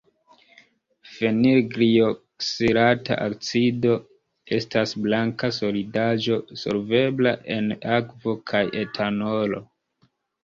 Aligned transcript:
Fenilglioksilata 1.15 3.17
acido 3.25 3.97
estas 4.57 4.95
blanka 5.05 5.49
solidaĵo, 5.57 6.37
solvebla 6.63 7.33
en 7.59 7.67
akvo 7.99 8.33
kaj 8.53 8.63
etanolo. 8.85 9.61